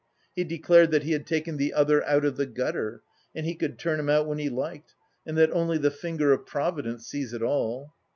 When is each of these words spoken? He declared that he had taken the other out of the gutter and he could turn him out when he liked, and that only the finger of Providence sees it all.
He 0.35 0.43
declared 0.43 0.89
that 0.89 1.03
he 1.03 1.11
had 1.11 1.27
taken 1.27 1.57
the 1.57 1.75
other 1.75 2.03
out 2.05 2.25
of 2.25 2.35
the 2.35 2.47
gutter 2.47 3.03
and 3.35 3.45
he 3.45 3.53
could 3.53 3.77
turn 3.77 3.99
him 3.99 4.09
out 4.09 4.25
when 4.25 4.39
he 4.39 4.49
liked, 4.49 4.95
and 5.27 5.37
that 5.37 5.51
only 5.51 5.77
the 5.77 5.91
finger 5.91 6.33
of 6.33 6.47
Providence 6.47 7.05
sees 7.05 7.33
it 7.33 7.43
all. 7.43 7.93